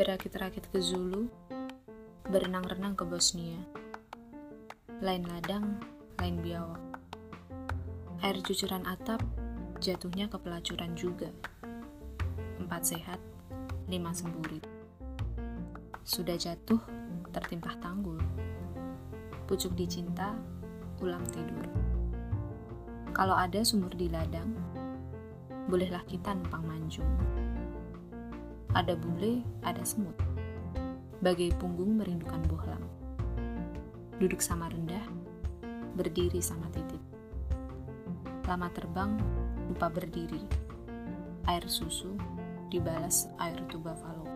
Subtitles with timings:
[0.00, 1.28] berakit-rakit ke Zulu,
[2.32, 3.60] berenang-renang ke Bosnia.
[5.04, 5.76] Lain ladang,
[6.16, 6.80] lain biawak.
[8.24, 9.20] Air cucuran atap
[9.76, 11.28] jatuhnya ke pelacuran juga.
[12.56, 13.20] Empat sehat,
[13.92, 14.64] lima semburit.
[16.00, 16.80] Sudah jatuh,
[17.36, 18.16] tertimpah tanggul.
[19.44, 20.32] Pucuk dicinta,
[21.04, 21.68] ulang tidur.
[23.12, 24.48] Kalau ada sumur di ladang,
[25.68, 27.12] bolehlah kita numpang manjung.
[28.70, 30.14] Ada bule, ada semut.
[31.18, 32.78] Bagai punggung merindukan bohlam.
[34.22, 35.02] Duduk sama rendah,
[35.98, 37.02] berdiri sama titip.
[38.46, 39.18] Lama terbang,
[39.66, 40.46] lupa berdiri.
[41.50, 42.14] Air susu
[42.70, 44.29] dibalas air tuba falopi.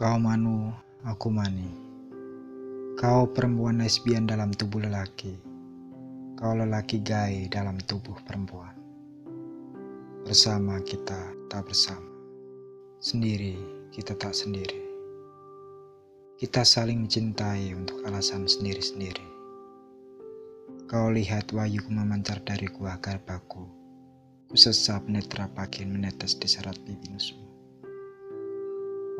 [0.00, 0.72] Kau manu,
[1.04, 1.68] aku mani.
[2.96, 5.36] Kau perempuan lesbian dalam tubuh lelaki.
[6.40, 8.72] Kau lelaki gay dalam tubuh perempuan.
[10.24, 11.20] Bersama kita
[11.52, 12.08] tak bersama.
[12.96, 13.60] Sendiri
[13.92, 14.80] kita tak sendiri.
[16.40, 19.28] Kita saling mencintai untuk alasan sendiri-sendiri.
[20.88, 23.68] Kau lihat wayuku memancar dari gua garbaku.
[24.48, 27.49] Ku sesap netra pakin menetes di serat bibinusmu.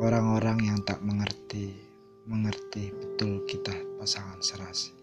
[0.01, 1.77] Orang-orang yang tak mengerti,
[2.25, 3.69] mengerti betul kita
[4.01, 4.97] pasangan serasi.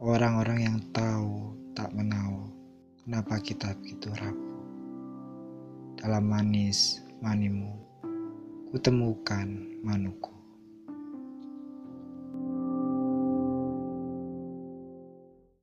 [0.00, 2.48] Orang-orang yang tahu, tak menahu,
[3.04, 4.64] kenapa kita begitu rapuh.
[6.00, 7.76] Dalam manis, manimu,
[8.72, 9.52] kutemukan
[9.84, 10.37] manuku.